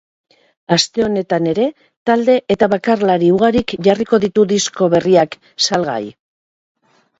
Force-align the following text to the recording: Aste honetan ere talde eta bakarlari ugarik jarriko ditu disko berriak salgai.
Aste 0.75 1.03
honetan 1.07 1.49
ere 1.51 1.65
talde 2.11 2.37
eta 2.55 2.69
bakarlari 2.73 3.29
ugarik 3.35 3.75
jarriko 3.89 4.21
ditu 4.25 4.49
disko 4.55 4.91
berriak 4.97 5.41
salgai. 5.69 6.03